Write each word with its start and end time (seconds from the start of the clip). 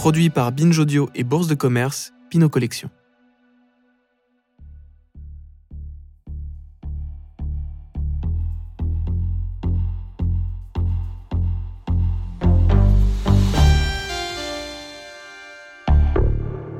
Produit 0.00 0.30
par 0.30 0.50
Binge 0.50 0.78
Audio 0.78 1.10
et 1.14 1.24
Bourse 1.24 1.46
de 1.46 1.54
Commerce, 1.54 2.14
Pinot 2.30 2.48
Collection. 2.48 2.88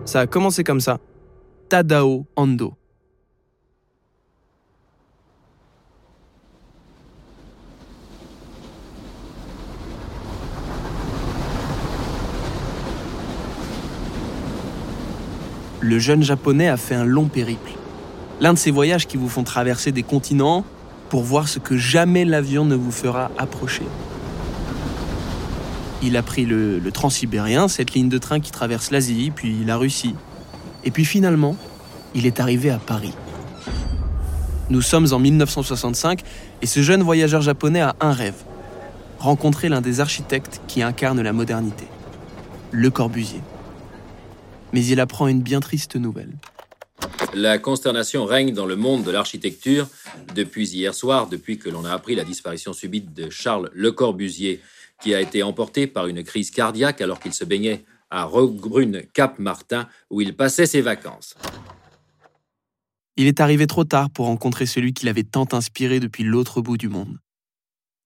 Ça 0.06 0.20
a 0.20 0.26
commencé 0.26 0.64
comme 0.64 0.80
ça. 0.80 0.98
Tadao 1.68 2.26
Ando. 2.36 2.79
Le 15.90 15.98
jeune 15.98 16.22
japonais 16.22 16.68
a 16.68 16.76
fait 16.76 16.94
un 16.94 17.04
long 17.04 17.26
périple. 17.26 17.72
L'un 18.40 18.52
de 18.52 18.58
ces 18.58 18.70
voyages 18.70 19.08
qui 19.08 19.16
vous 19.16 19.28
font 19.28 19.42
traverser 19.42 19.90
des 19.90 20.04
continents 20.04 20.64
pour 21.08 21.24
voir 21.24 21.48
ce 21.48 21.58
que 21.58 21.76
jamais 21.76 22.24
l'avion 22.24 22.64
ne 22.64 22.76
vous 22.76 22.92
fera 22.92 23.32
approcher. 23.36 23.82
Il 26.00 26.16
a 26.16 26.22
pris 26.22 26.46
le, 26.46 26.78
le 26.78 26.92
transsibérien, 26.92 27.66
cette 27.66 27.92
ligne 27.92 28.08
de 28.08 28.18
train 28.18 28.38
qui 28.38 28.52
traverse 28.52 28.92
l'Asie, 28.92 29.32
puis 29.34 29.64
la 29.64 29.76
Russie. 29.76 30.14
Et 30.84 30.92
puis 30.92 31.04
finalement, 31.04 31.56
il 32.14 32.24
est 32.24 32.38
arrivé 32.38 32.70
à 32.70 32.78
Paris. 32.78 33.14
Nous 34.68 34.82
sommes 34.82 35.08
en 35.10 35.18
1965 35.18 36.22
et 36.62 36.66
ce 36.66 36.82
jeune 36.82 37.02
voyageur 37.02 37.42
japonais 37.42 37.80
a 37.80 37.96
un 37.98 38.12
rêve. 38.12 38.44
Rencontrer 39.18 39.68
l'un 39.68 39.80
des 39.80 39.98
architectes 39.98 40.62
qui 40.68 40.84
incarne 40.84 41.20
la 41.20 41.32
modernité. 41.32 41.88
Le 42.70 42.90
Corbusier. 42.90 43.40
Mais 44.72 44.84
il 44.86 45.00
apprend 45.00 45.28
une 45.28 45.42
bien 45.42 45.60
triste 45.60 45.96
nouvelle. 45.96 46.32
La 47.34 47.58
consternation 47.58 48.24
règne 48.24 48.52
dans 48.52 48.66
le 48.66 48.76
monde 48.76 49.04
de 49.04 49.10
l'architecture 49.10 49.88
depuis 50.34 50.68
hier 50.68 50.94
soir, 50.94 51.28
depuis 51.28 51.58
que 51.58 51.68
l'on 51.68 51.84
a 51.84 51.92
appris 51.92 52.14
la 52.14 52.24
disparition 52.24 52.72
subite 52.72 53.14
de 53.14 53.30
Charles 53.30 53.70
Le 53.72 53.92
Corbusier, 53.92 54.60
qui 55.00 55.14
a 55.14 55.20
été 55.20 55.42
emporté 55.42 55.86
par 55.86 56.06
une 56.06 56.22
crise 56.22 56.50
cardiaque 56.50 57.00
alors 57.00 57.20
qu'il 57.20 57.32
se 57.32 57.44
baignait 57.44 57.84
à 58.10 58.24
Roquebrune 58.24 59.02
Cap 59.14 59.38
Martin 59.38 59.88
où 60.10 60.20
il 60.20 60.34
passait 60.34 60.66
ses 60.66 60.80
vacances. 60.80 61.36
Il 63.16 63.26
est 63.26 63.40
arrivé 63.40 63.66
trop 63.66 63.84
tard 63.84 64.10
pour 64.10 64.26
rencontrer 64.26 64.66
celui 64.66 64.92
qui 64.92 65.06
l'avait 65.06 65.24
tant 65.24 65.46
inspiré 65.52 66.00
depuis 66.00 66.24
l'autre 66.24 66.60
bout 66.60 66.76
du 66.76 66.88
monde. 66.88 67.18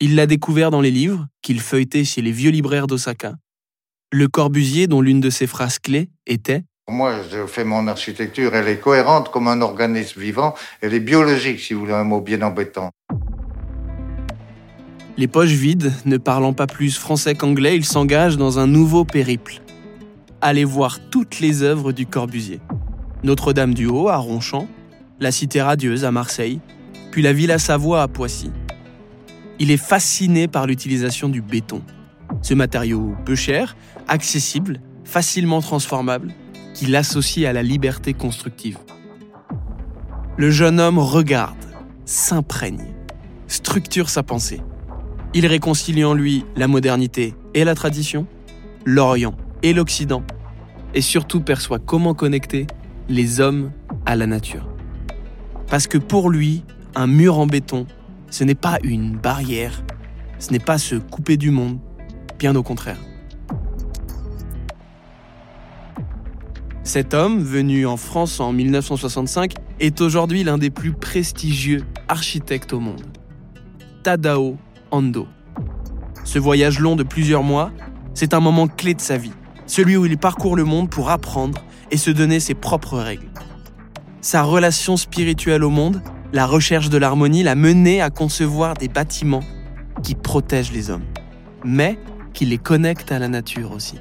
Il 0.00 0.16
l'a 0.16 0.26
découvert 0.26 0.70
dans 0.70 0.80
les 0.80 0.90
livres 0.90 1.28
qu'il 1.40 1.60
feuilletait 1.60 2.04
chez 2.04 2.20
les 2.20 2.32
vieux 2.32 2.50
libraires 2.50 2.86
d'Osaka. 2.86 3.36
Le 4.16 4.28
Corbusier 4.28 4.86
dont 4.86 5.00
l'une 5.00 5.20
de 5.20 5.28
ses 5.28 5.48
phrases 5.48 5.80
clés 5.80 6.08
était 6.28 6.62
moi, 6.88 7.16
je 7.32 7.46
fais 7.46 7.64
mon 7.64 7.88
architecture, 7.88 8.54
elle 8.54 8.68
est 8.68 8.78
cohérente 8.78 9.32
comme 9.32 9.48
un 9.48 9.60
organisme 9.60 10.20
vivant, 10.20 10.54
elle 10.82 10.94
est 10.94 11.00
biologique, 11.00 11.58
si 11.58 11.74
vous 11.74 11.80
voulez 11.80 11.94
un 11.94 12.04
mot 12.04 12.20
bien 12.20 12.40
embêtant. 12.42 12.90
Les 15.16 15.26
poches 15.26 15.48
vides, 15.48 15.92
ne 16.04 16.16
parlant 16.16 16.52
pas 16.52 16.68
plus 16.68 16.96
français 16.96 17.34
qu'anglais, 17.34 17.74
il 17.74 17.84
s'engage 17.84 18.36
dans 18.36 18.60
un 18.60 18.68
nouveau 18.68 19.04
périple. 19.04 19.62
Aller 20.40 20.64
voir 20.64 21.00
toutes 21.10 21.40
les 21.40 21.62
œuvres 21.62 21.90
du 21.90 22.06
Corbusier. 22.06 22.60
Notre-Dame 23.24 23.74
du 23.74 23.86
Haut 23.86 24.08
à 24.10 24.18
Ronchamp, 24.18 24.68
la 25.18 25.32
Cité 25.32 25.60
radieuse 25.60 26.04
à 26.04 26.12
Marseille, 26.12 26.60
puis 27.10 27.22
la 27.22 27.32
Villa 27.32 27.58
Savoie 27.58 28.02
à 28.02 28.06
Poissy. 28.06 28.52
Il 29.58 29.72
est 29.72 29.76
fasciné 29.76 30.46
par 30.46 30.68
l'utilisation 30.68 31.28
du 31.28 31.40
béton. 31.40 31.82
Ce 32.44 32.52
matériau 32.52 33.16
peu 33.24 33.34
cher, 33.34 33.74
accessible, 34.06 34.82
facilement 35.02 35.62
transformable, 35.62 36.34
qui 36.74 36.84
l'associe 36.84 37.48
à 37.48 37.54
la 37.54 37.62
liberté 37.62 38.12
constructive. 38.12 38.76
Le 40.36 40.50
jeune 40.50 40.78
homme 40.78 40.98
regarde, 40.98 41.56
s'imprègne, 42.04 42.92
structure 43.46 44.10
sa 44.10 44.22
pensée. 44.22 44.60
Il 45.33 45.46
réconcilie 45.46 46.04
en 46.04 46.12
lui 46.12 46.44
la 46.54 46.68
modernité 46.68 47.34
et 47.54 47.64
la 47.64 47.74
tradition, 47.74 48.27
l'Orient 48.84 49.34
et 49.62 49.72
l'Occident, 49.72 50.22
et 50.92 51.00
surtout 51.00 51.40
perçoit 51.40 51.78
comment 51.78 52.12
connecter 52.12 52.66
les 53.08 53.40
hommes 53.40 53.72
à 54.04 54.16
la 54.16 54.27
nature. 54.27 54.68
Parce 55.68 55.86
que 55.86 55.96
pour 55.96 56.28
lui, 56.28 56.62
un 56.94 57.06
mur 57.06 57.38
en 57.38 57.46
béton, 57.46 57.86
ce 58.28 58.44
n'est 58.44 58.54
pas 58.54 58.77
une 58.83 59.16
barrière, 59.16 59.83
ce 60.38 60.52
n'est 60.52 60.58
pas 60.58 60.77
se 60.77 60.96
couper 60.96 61.38
du 61.38 61.50
monde, 61.50 61.78
bien 62.39 62.55
au 62.56 62.62
contraire. 62.62 62.98
Cet 66.83 67.14
homme, 67.14 67.42
venu 67.42 67.86
en 67.86 67.96
France 67.96 68.40
en 68.40 68.52
1965, 68.52 69.55
est 69.80 70.00
aujourd'hui 70.00 70.45
l'un 70.45 70.58
des 70.58 70.70
plus 70.70 70.92
prestigieux 70.92 71.83
architectes 72.08 72.72
au 72.72 72.80
monde. 72.80 73.02
Tadao 74.02 74.58
Ando. 74.90 75.27
Ce 76.24 76.39
voyage 76.39 76.78
long 76.78 76.95
de 76.95 77.02
plusieurs 77.02 77.42
mois, 77.42 77.70
c'est 78.12 78.34
un 78.34 78.40
moment 78.40 78.68
clé 78.68 78.95
de 78.95 79.01
sa 79.01 79.16
vie, 79.16 79.33
celui 79.66 79.96
où 79.96 80.05
il 80.05 80.18
parcourt 80.18 80.56
le 80.56 80.64
monde 80.64 80.90
pour 80.90 81.11
apprendre 81.11 81.64
et 81.90 81.96
se 81.96 82.11
donner 82.11 82.39
ses 82.39 82.55
propres 82.55 82.98
règles. 82.98 83.28
Sa 84.20 84.42
relation 84.42 84.96
spirituelle 84.96 85.64
au 85.64 85.70
monde, 85.70 86.02
la 86.33 86.46
recherche 86.46 86.90
de 86.90 86.98
l'harmonie 86.98 87.42
l'a 87.42 87.55
mené 87.55 88.01
à 88.01 88.11
concevoir 88.11 88.74
des 88.74 88.89
bâtiments 88.89 89.42
qui 90.02 90.14
protègent 90.14 90.72
les 90.72 90.90
hommes, 90.90 91.05
mais 91.64 91.98
qui 92.34 92.45
les 92.45 92.58
connectent 92.58 93.12
à 93.12 93.18
la 93.18 93.28
nature 93.28 93.72
aussi. 93.72 93.98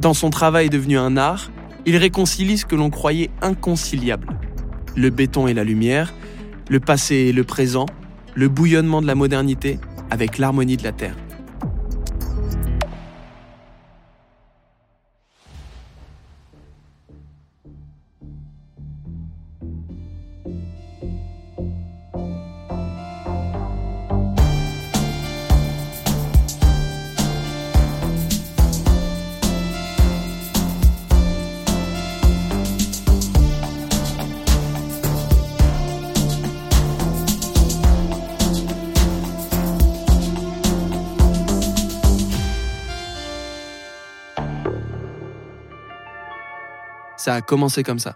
Dans 0.00 0.12
son 0.12 0.28
travail 0.28 0.68
devenu 0.68 0.98
un 0.98 1.16
art, 1.16 1.50
il 1.86 1.96
réconcilie 1.96 2.58
ce 2.58 2.66
que 2.66 2.74
l'on 2.74 2.90
croyait 2.90 3.30
inconciliable. 3.40 4.28
Le 4.94 5.10
béton 5.10 5.46
et 5.46 5.54
la 5.54 5.64
lumière, 5.64 6.12
le 6.68 6.80
passé 6.80 7.14
et 7.14 7.32
le 7.32 7.44
présent, 7.44 7.86
le 8.34 8.48
bouillonnement 8.48 9.00
de 9.00 9.06
la 9.06 9.14
modernité 9.14 9.78
avec 10.10 10.36
l'harmonie 10.36 10.76
de 10.76 10.82
la 10.82 10.92
Terre. 10.92 11.16
Ça 47.26 47.34
a 47.34 47.40
commencé 47.40 47.82
comme 47.82 47.98
ça. 47.98 48.14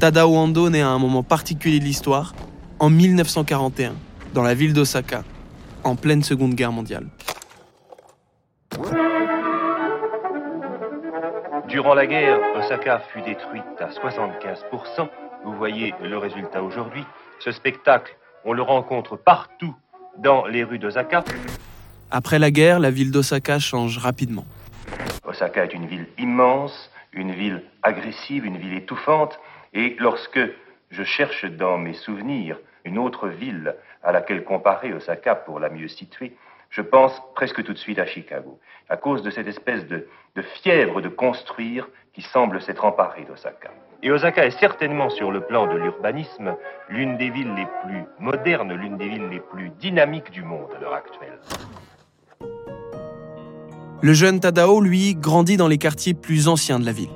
Tadao 0.00 0.34
Ando 0.34 0.70
naît 0.70 0.82
à 0.82 0.88
un 0.88 0.98
moment 0.98 1.22
particulier 1.22 1.78
de 1.78 1.84
l'histoire, 1.84 2.34
en 2.80 2.90
1941, 2.90 3.94
dans 4.34 4.42
la 4.42 4.54
ville 4.54 4.72
d'Osaka, 4.72 5.22
en 5.84 5.94
pleine 5.94 6.24
Seconde 6.24 6.54
Guerre 6.54 6.72
mondiale. 6.72 7.06
Durant 11.68 11.94
la 11.94 12.06
guerre, 12.06 12.40
Osaka 12.56 13.02
fut 13.12 13.22
détruite 13.22 13.62
à 13.78 13.90
75%. 13.90 15.08
Vous 15.44 15.52
voyez 15.52 15.94
le 16.02 16.18
résultat 16.18 16.64
aujourd'hui. 16.64 17.04
Ce 17.38 17.52
spectacle, 17.52 18.16
on 18.44 18.52
le 18.52 18.62
rencontre 18.62 19.16
partout 19.16 19.76
dans 20.18 20.44
les 20.46 20.64
rues 20.64 20.80
d'Osaka. 20.80 21.22
Après 22.14 22.38
la 22.38 22.50
guerre, 22.50 22.78
la 22.78 22.90
ville 22.90 23.10
d'Osaka 23.10 23.58
change 23.58 23.96
rapidement. 23.96 24.44
Osaka 25.24 25.64
est 25.64 25.72
une 25.72 25.86
ville 25.86 26.06
immense, 26.18 26.90
une 27.14 27.32
ville 27.32 27.62
agressive, 27.82 28.44
une 28.44 28.58
ville 28.58 28.74
étouffante. 28.74 29.40
Et 29.72 29.96
lorsque 29.98 30.38
je 30.90 31.04
cherche 31.04 31.46
dans 31.46 31.78
mes 31.78 31.94
souvenirs 31.94 32.58
une 32.84 32.98
autre 32.98 33.28
ville 33.28 33.74
à 34.02 34.12
laquelle 34.12 34.44
comparer 34.44 34.92
Osaka 34.92 35.34
pour 35.34 35.58
la 35.58 35.70
mieux 35.70 35.88
situer, 35.88 36.36
je 36.68 36.82
pense 36.82 37.18
presque 37.34 37.64
tout 37.64 37.72
de 37.72 37.78
suite 37.78 37.98
à 37.98 38.04
Chicago, 38.04 38.60
à 38.90 38.98
cause 38.98 39.22
de 39.22 39.30
cette 39.30 39.46
espèce 39.46 39.86
de, 39.86 40.06
fièvre 40.62 41.00
de 41.00 41.08
construire 41.08 41.88
qui 42.12 42.20
semble 42.20 42.60
s'être 42.60 42.84
emparée 42.84 43.24
d'Osaka. 43.24 43.70
Et 44.02 44.10
Osaka 44.10 44.44
est 44.44 44.58
certainement 44.58 45.08
sur 45.08 45.30
le 45.30 45.40
plan 45.40 45.66
de 45.66 45.78
l'urbanisme 45.78 46.56
l'une 46.90 47.16
des 47.16 47.30
villes 47.30 47.54
les 47.54 47.66
plus 47.84 48.04
modernes, 48.18 48.74
l'une 48.74 48.98
des 48.98 49.08
villes 49.08 49.28
les 49.30 49.40
plus 49.40 49.70
dynamiques 49.70 50.30
du 50.30 50.42
monde 50.42 50.68
à 50.76 50.80
l'heure 50.80 50.94
actuelle. 50.94 51.38
Le 54.02 54.14
jeune 54.14 54.40
Tadao, 54.40 54.80
lui, 54.80 55.14
grandit 55.14 55.56
dans 55.56 55.68
les 55.68 55.78
quartiers 55.78 56.12
plus 56.12 56.48
anciens 56.48 56.80
de 56.80 56.84
la 56.84 56.90
ville. 56.90 57.12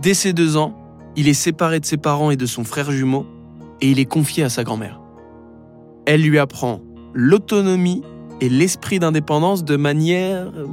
Dès 0.00 0.14
ses 0.14 0.32
deux 0.32 0.56
ans, 0.56 0.74
il 1.16 1.28
est 1.28 1.34
séparé 1.34 1.80
de 1.80 1.84
ses 1.84 1.98
parents 1.98 2.30
et 2.30 2.36
de 2.36 2.46
son 2.46 2.64
frère 2.64 2.90
jumeau, 2.90 3.26
et 3.82 3.90
il 3.90 3.98
est 3.98 4.06
confié 4.06 4.42
à 4.42 4.48
sa 4.48 4.64
grand-mère. 4.64 5.02
Elle 6.06 6.22
lui 6.22 6.38
apprend 6.38 6.80
l'autonomie 7.12 8.02
et 8.40 8.48
l'esprit 8.48 8.98
d'indépendance 8.98 9.64
de 9.64 9.76
manière, 9.76 10.46
euh, 10.56 10.66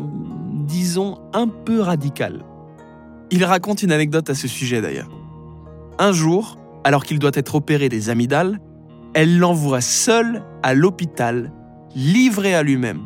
disons, 0.68 1.18
un 1.34 1.50
peu 1.50 1.82
radicale. 1.82 2.46
Il 3.30 3.44
raconte 3.44 3.84
une 3.84 3.92
anecdote 3.92 4.30
à 4.30 4.36
ce 4.36 4.48
sujet 4.48 4.82
d'ailleurs. 4.82 5.10
Un 6.00 6.14
jour, 6.14 6.58
alors 6.86 7.04
qu'il 7.04 7.20
doit 7.20 7.32
être 7.34 7.56
opéré 7.56 7.90
des 7.90 8.10
amygdales, 8.10 8.62
elle 9.14 9.38
l'envoie 9.38 9.82
seul 9.82 10.44
à 10.64 10.74
l'hôpital, 10.74 11.52
livré 11.94 12.56
à 12.56 12.64
lui-même, 12.64 13.02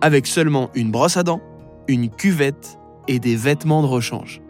avec 0.00 0.26
seulement 0.26 0.70
une 0.74 0.90
brosse 0.90 1.16
à 1.16 1.22
dents, 1.22 1.40
une 1.88 2.10
cuvette 2.10 2.78
et 3.08 3.18
des 3.18 3.36
vêtements 3.36 3.82
de 3.82 3.86
rechange. 3.86 4.40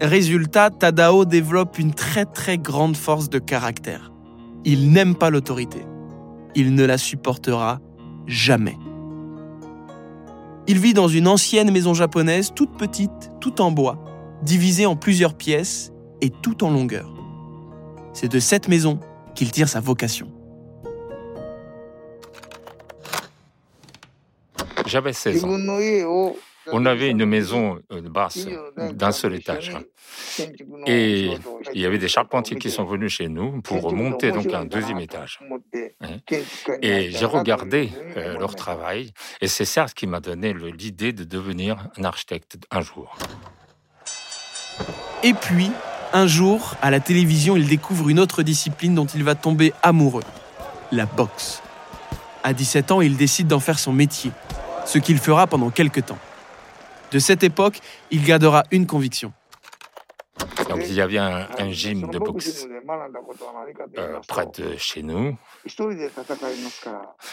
Résultat, 0.00 0.70
Tadao 0.70 1.24
développe 1.24 1.78
une 1.78 1.92
très 1.92 2.24
très 2.24 2.56
grande 2.56 2.96
force 2.96 3.28
de 3.28 3.38
caractère. 3.38 4.12
Il 4.64 4.92
n'aime 4.92 5.14
pas 5.14 5.30
l'autorité. 5.30 5.84
Il 6.54 6.74
ne 6.74 6.84
la 6.84 6.96
supportera 6.96 7.80
jamais. 8.26 8.78
Il 10.66 10.78
vit 10.78 10.94
dans 10.94 11.08
une 11.08 11.28
ancienne 11.28 11.70
maison 11.70 11.94
japonaise 11.94 12.52
toute 12.54 12.76
petite, 12.76 13.30
toute 13.40 13.60
en 13.60 13.72
bois, 13.72 13.98
divisée 14.42 14.86
en 14.86 14.96
plusieurs 14.96 15.34
pièces 15.34 15.92
et 16.20 16.30
tout 16.30 16.64
en 16.64 16.70
longueur. 16.70 17.12
C'est 18.12 18.30
de 18.30 18.38
cette 18.38 18.68
maison 18.68 19.00
qu'il 19.34 19.50
tire 19.50 19.68
sa 19.68 19.80
vocation. 19.80 20.28
J'avais 24.90 25.12
16 25.12 25.44
ans. 25.44 25.56
On 26.72 26.84
avait 26.84 27.08
une 27.10 27.24
maison 27.24 27.80
euh, 27.90 28.00
basse 28.02 28.46
d'un 28.76 29.12
seul 29.12 29.34
étage. 29.34 29.72
Et 30.86 31.30
il 31.72 31.80
y 31.80 31.86
avait 31.86 31.98
des 31.98 32.08
charpentiers 32.08 32.58
qui 32.58 32.70
sont 32.70 32.84
venus 32.84 33.12
chez 33.12 33.28
nous 33.28 33.62
pour 33.62 33.92
monter 33.92 34.30
donc 34.30 34.52
un 34.52 34.64
deuxième 34.64 34.98
étage. 34.98 35.40
Hein. 36.00 36.18
Et 36.82 37.10
j'ai 37.10 37.24
regardé 37.24 37.90
euh, 38.16 38.38
leur 38.38 38.54
travail 38.56 39.12
et 39.40 39.48
c'est 39.48 39.64
ça 39.64 39.86
qui 39.86 40.06
m'a 40.06 40.20
donné 40.20 40.52
l'idée 40.52 41.12
de 41.12 41.24
devenir 41.24 41.88
un 41.96 42.04
architecte 42.04 42.58
un 42.70 42.80
jour. 42.80 43.16
Et 45.22 45.34
puis, 45.34 45.70
un 46.12 46.26
jour, 46.26 46.74
à 46.82 46.90
la 46.90 47.00
télévision, 47.00 47.56
il 47.56 47.68
découvre 47.68 48.08
une 48.08 48.18
autre 48.18 48.42
discipline 48.42 48.94
dont 48.94 49.06
il 49.06 49.22
va 49.22 49.34
tomber 49.34 49.72
amoureux, 49.82 50.24
la 50.92 51.06
boxe. 51.06 51.62
À 52.42 52.52
17 52.52 52.90
ans, 52.90 53.00
il 53.00 53.16
décide 53.16 53.46
d'en 53.46 53.60
faire 53.60 53.78
son 53.78 53.92
métier, 53.92 54.32
ce 54.90 54.98
qu'il 54.98 55.18
fera 55.18 55.46
pendant 55.46 55.70
quelques 55.70 56.06
temps. 56.06 56.18
De 57.12 57.20
cette 57.20 57.44
époque, 57.44 57.78
il 58.10 58.24
gardera 58.24 58.64
une 58.72 58.86
conviction. 58.86 59.32
Donc 60.68 60.80
il 60.86 60.94
y 60.94 61.00
avait 61.00 61.18
un, 61.18 61.70
gym 61.70 62.08
de 62.10 62.18
boxe 62.18 62.66
euh, 63.98 64.20
près 64.26 64.46
de 64.46 64.76
chez 64.78 65.02
nous. 65.02 65.36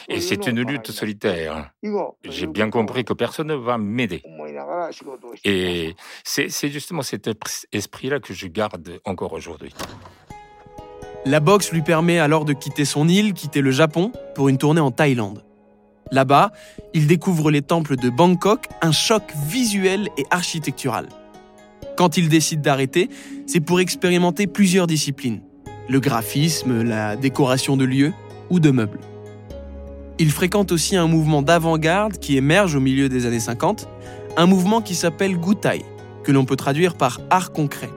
Et 0.07 0.19
c'est 0.19 0.45
une 0.45 0.61
lutte 0.61 0.91
solitaire. 0.91 1.71
J'ai 2.25 2.47
bien 2.47 2.69
compris 2.69 3.05
que 3.05 3.13
personne 3.13 3.47
ne 3.47 3.55
va 3.55 3.77
m'aider. 3.77 4.21
Et 5.43 5.95
c'est 6.23 6.69
justement 6.69 7.01
cet 7.01 7.29
esprit-là 7.71 8.19
que 8.19 8.33
je 8.33 8.47
garde 8.47 8.99
encore 9.05 9.33
aujourd'hui. 9.33 9.73
La 11.25 11.39
boxe 11.39 11.71
lui 11.71 11.81
permet 11.81 12.19
alors 12.19 12.45
de 12.45 12.53
quitter 12.53 12.85
son 12.85 13.07
île, 13.07 13.33
quitter 13.33 13.61
le 13.61 13.71
Japon, 13.71 14.11
pour 14.35 14.49
une 14.49 14.57
tournée 14.57 14.81
en 14.81 14.91
Thaïlande. 14.91 15.46
Là-bas, 16.11 16.51
il 16.93 17.07
découvre 17.07 17.51
les 17.51 17.61
temples 17.61 17.95
de 17.95 18.09
Bangkok, 18.09 18.67
un 18.81 18.91
choc 18.91 19.23
visuel 19.47 20.09
et 20.17 20.25
architectural. 20.31 21.07
Quand 21.97 22.17
il 22.17 22.29
décide 22.29 22.61
d'arrêter, 22.61 23.09
c'est 23.45 23.59
pour 23.59 23.79
expérimenter 23.79 24.47
plusieurs 24.47 24.87
disciplines. 24.87 25.41
Le 25.89 25.99
graphisme, 25.99 26.83
la 26.83 27.15
décoration 27.15 27.77
de 27.77 27.85
lieux 27.85 28.13
ou 28.49 28.59
de 28.59 28.71
meubles. 28.71 28.99
Il 30.19 30.31
fréquente 30.31 30.71
aussi 30.71 30.95
un 30.95 31.07
mouvement 31.07 31.41
d'avant-garde 31.41 32.17
qui 32.17 32.37
émerge 32.37 32.75
au 32.75 32.79
milieu 32.79 33.09
des 33.09 33.25
années 33.25 33.39
50, 33.39 33.87
un 34.35 34.45
mouvement 34.45 34.81
qui 34.81 34.95
s'appelle 34.95 35.37
Gutai, 35.37 35.83
que 36.23 36.31
l'on 36.31 36.45
peut 36.45 36.55
traduire 36.55 36.95
par 36.95 37.19
art 37.29 37.51
concret. 37.51 37.89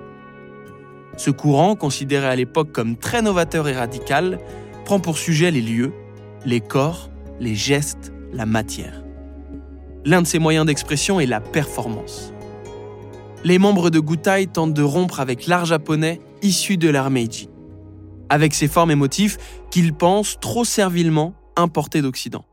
Ce 1.16 1.30
courant, 1.30 1.76
considéré 1.76 2.26
à 2.26 2.36
l'époque 2.36 2.72
comme 2.72 2.96
très 2.96 3.22
novateur 3.22 3.68
et 3.68 3.74
radical, 3.74 4.38
prend 4.84 5.00
pour 5.00 5.18
sujet 5.18 5.50
les 5.50 5.60
lieux, 5.60 5.92
les 6.46 6.60
corps 6.60 7.10
les 7.40 7.54
gestes, 7.54 8.12
la 8.32 8.46
matière. 8.46 9.02
L'un 10.04 10.22
de 10.22 10.26
ses 10.26 10.38
moyens 10.38 10.66
d'expression 10.66 11.18
est 11.18 11.26
la 11.26 11.40
performance. 11.40 12.32
Les 13.42 13.58
membres 13.58 13.90
de 13.90 13.98
Gutai 13.98 14.46
tentent 14.46 14.74
de 14.74 14.82
rompre 14.82 15.18
avec 15.18 15.46
l'art 15.46 15.64
japonais 15.64 16.20
issu 16.42 16.76
de 16.76 16.88
l'art 16.88 17.10
Meiji, 17.10 17.48
avec 18.28 18.54
ses 18.54 18.68
formes 18.68 18.90
et 18.90 18.94
motifs 18.94 19.38
qu'ils 19.70 19.94
pensent 19.94 20.38
trop 20.40 20.64
servilement 20.64 21.34
importés 21.56 22.02
d'Occident. 22.02 22.44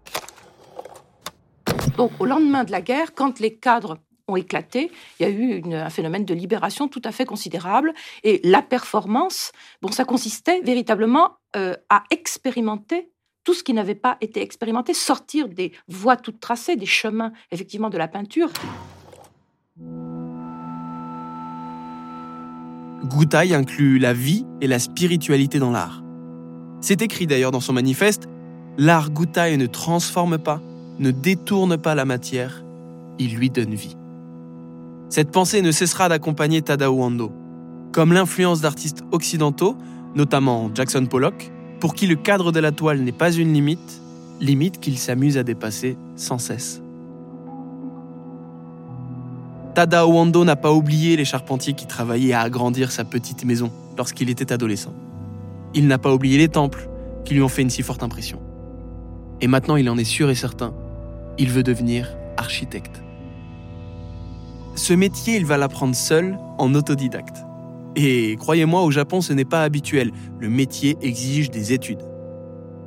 Au 1.98 2.26
lendemain 2.26 2.64
de 2.64 2.72
la 2.72 2.82
guerre, 2.82 3.14
quand 3.14 3.40
les 3.40 3.56
cadres 3.56 3.98
ont 4.28 4.36
éclaté. 4.36 4.92
Il 5.20 5.24
y 5.24 5.26
a 5.26 5.30
eu 5.30 5.74
un 5.74 5.90
phénomène 5.90 6.26
de 6.26 6.34
libération 6.34 6.88
tout 6.88 7.02
à 7.06 7.12
fait 7.12 7.26
considérable. 7.26 7.94
Et 8.24 8.42
la 8.44 8.62
performance, 8.62 9.52
bon, 9.82 9.90
ça 9.90 10.04
consistait 10.04 10.60
véritablement 10.62 11.38
euh, 11.56 11.76
à 11.90 12.04
expérimenter 12.12 13.10
tout 13.48 13.54
ce 13.54 13.64
qui 13.64 13.72
n'avait 13.72 13.96
pas 13.96 14.18
été 14.20 14.42
expérimenté, 14.42 14.94
sortir 14.94 15.48
des 15.48 15.72
voies 15.88 16.18
toutes 16.18 16.42
tracées, 16.42 16.76
des 16.76 16.86
chemins 16.86 17.32
effectivement 17.50 17.90
de 17.90 17.98
la 17.98 18.10
peinture. 18.10 18.50
Goutai 23.06 23.56
inclut 23.56 24.00
la 24.00 24.12
vie 24.12 24.46
et 24.60 24.68
la 24.68 24.80
spiritualité 24.80 25.60
dans 25.60 25.72
l'art. 25.72 26.04
C'est 26.82 27.02
écrit 27.02 27.26
d'ailleurs 27.26 27.52
dans 27.52 27.62
son 27.62 27.72
manifeste 27.72 28.28
L'art 28.78 29.12
Goutai 29.12 29.56
ne 29.56 29.66
transforme 29.66 30.38
pas, 30.38 30.60
ne 31.00 31.12
détourne 31.12 31.78
pas 31.78 31.96
la 31.96 32.04
matière, 32.04 32.66
il 33.18 33.34
lui 33.34 33.50
donne 33.50 33.76
vie. 33.76 33.96
Cette 35.08 35.32
pensée 35.32 35.62
ne 35.62 35.72
cessera 35.72 36.10
d'accompagner 36.10 36.62
Tadao 36.62 37.02
Ando, 37.02 37.32
comme 37.94 38.12
l'influence 38.12 38.60
d'artistes 38.60 39.06
occidentaux, 39.14 39.78
notamment 40.16 40.70
Jackson 40.76 41.06
Pollock, 41.06 41.50
pour 41.80 41.94
qui 41.94 42.08
le 42.08 42.16
cadre 42.16 42.52
de 42.52 42.60
la 42.60 42.72
toile 42.72 43.02
n'est 43.02 43.12
pas 43.12 43.32
une 43.32 43.54
limite, 43.54 44.02
limite 44.40 44.80
qu'il 44.80 44.98
s'amuse 44.98 45.38
à 45.38 45.44
dépasser 45.44 45.98
sans 46.16 46.38
cesse. 46.38 46.82
Tadao 49.76 50.12
Wando 50.12 50.44
n'a 50.44 50.56
pas 50.56 50.74
oublié 50.74 51.16
les 51.18 51.26
charpentiers 51.26 51.74
qui 51.74 51.86
travaillaient 51.86 52.34
à 52.34 52.42
agrandir 52.42 52.92
sa 52.92 53.04
petite 53.04 53.46
maison 53.46 53.72
lorsqu'il 53.96 54.30
était 54.30 54.52
adolescent. 54.52 54.94
Il 55.76 55.88
n'a 55.88 56.00
pas 56.00 56.14
oublié 56.14 56.38
les 56.38 56.50
temples 56.50 56.90
qui 57.26 57.36
lui 57.36 57.42
ont 57.44 57.48
fait 57.48 57.62
une 57.62 57.70
si 57.70 57.84
forte 57.84 58.02
impression. 58.02 58.42
Et 59.40 59.48
maintenant, 59.48 59.76
il 59.76 59.88
en 59.90 59.98
est 59.98 60.04
sûr 60.04 60.32
et 60.32 60.36
certain, 60.36 60.74
il 61.38 61.52
veut 61.52 61.62
devenir 61.62 62.18
architecte. 62.38 63.04
Ce 64.76 64.94
métier, 64.94 65.36
il 65.36 65.46
va 65.46 65.58
l'apprendre 65.58 65.96
seul, 65.96 66.38
en 66.58 66.74
autodidacte. 66.74 67.47
Et 68.00 68.36
croyez-moi, 68.36 68.84
au 68.84 68.92
Japon, 68.92 69.22
ce 69.22 69.34
n'est 69.34 69.44
pas 69.44 69.64
habituel. 69.64 70.12
Le 70.40 70.50
métier 70.50 70.96
exige 71.02 71.50
des 71.50 71.74
études. 71.74 72.04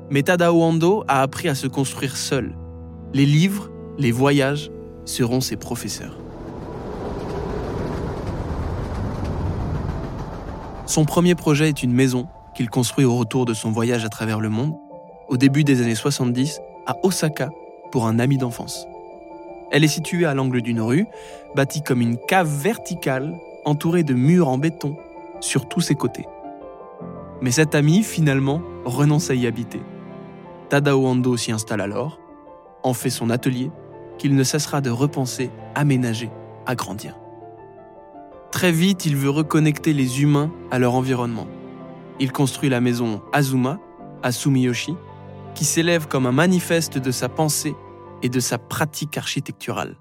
Mais 0.08 0.22
Tadao 0.22 0.62
Ando 0.62 1.02
a 1.08 1.22
appris 1.22 1.48
à 1.48 1.56
se 1.56 1.66
construire 1.66 2.16
seul. 2.16 2.54
Les 3.12 3.26
livres, 3.26 3.70
les 3.98 4.12
voyages 4.12 4.70
seront 5.04 5.40
ses 5.40 5.56
professeurs. 5.56 6.16
Son 10.86 11.04
premier 11.04 11.34
projet 11.34 11.68
est 11.68 11.82
une 11.82 11.92
maison 11.92 12.28
qu'il 12.54 12.70
construit 12.70 13.04
au 13.04 13.16
retour 13.16 13.46
de 13.46 13.54
son 13.54 13.72
voyage 13.72 14.04
à 14.04 14.08
travers 14.08 14.38
le 14.38 14.48
monde, 14.48 14.74
au 15.28 15.36
début 15.36 15.64
des 15.64 15.82
années 15.82 15.96
70, 15.96 16.60
à 16.86 16.94
Osaka, 17.02 17.48
pour 17.90 18.06
un 18.06 18.20
ami 18.20 18.38
d'enfance. 18.38 18.86
Elle 19.72 19.82
est 19.82 19.88
située 19.88 20.24
à 20.26 20.34
l'angle 20.34 20.62
d'une 20.62 20.80
rue, 20.80 21.06
bâtie 21.56 21.82
comme 21.82 22.00
une 22.00 22.16
cave 22.16 22.48
verticale 22.48 23.34
entouré 23.64 24.02
de 24.02 24.14
murs 24.14 24.48
en 24.48 24.58
béton 24.58 24.96
sur 25.40 25.68
tous 25.68 25.80
ses 25.80 25.94
côtés. 25.94 26.26
Mais 27.40 27.50
cet 27.50 27.74
ami, 27.74 28.02
finalement, 28.02 28.62
renonce 28.84 29.30
à 29.30 29.34
y 29.34 29.46
habiter. 29.46 29.80
Tadao 30.68 31.06
Ando 31.06 31.36
s'y 31.36 31.52
installe 31.52 31.80
alors, 31.80 32.20
en 32.82 32.94
fait 32.94 33.10
son 33.10 33.30
atelier, 33.30 33.70
qu'il 34.18 34.34
ne 34.34 34.44
cessera 34.44 34.80
de 34.80 34.90
repenser, 34.90 35.50
aménager, 35.74 36.30
agrandir. 36.66 37.18
Très 38.52 38.72
vite, 38.72 39.06
il 39.06 39.16
veut 39.16 39.30
reconnecter 39.30 39.92
les 39.92 40.22
humains 40.22 40.52
à 40.70 40.78
leur 40.78 40.94
environnement. 40.94 41.46
Il 42.18 42.32
construit 42.32 42.68
la 42.68 42.80
maison 42.80 43.22
Azuma, 43.32 43.78
à 44.22 44.32
Sumiyoshi, 44.32 44.94
qui 45.54 45.64
s'élève 45.64 46.06
comme 46.06 46.26
un 46.26 46.32
manifeste 46.32 46.98
de 46.98 47.10
sa 47.10 47.28
pensée 47.28 47.74
et 48.22 48.28
de 48.28 48.40
sa 48.40 48.58
pratique 48.58 49.16
architecturale. 49.16 49.96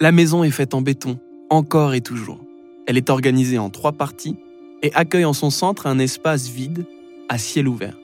La 0.00 0.12
maison 0.12 0.44
est 0.44 0.50
faite 0.50 0.74
en 0.74 0.80
béton, 0.80 1.18
encore 1.50 1.94
et 1.94 2.00
toujours. 2.00 2.40
Elle 2.86 2.96
est 2.96 3.10
organisée 3.10 3.58
en 3.58 3.70
trois 3.70 3.92
parties 3.92 4.36
et 4.82 4.92
accueille 4.94 5.24
en 5.24 5.32
son 5.32 5.50
centre 5.50 5.86
un 5.86 5.98
espace 5.98 6.48
vide, 6.48 6.86
à 7.28 7.38
ciel 7.38 7.68
ouvert. 7.68 7.96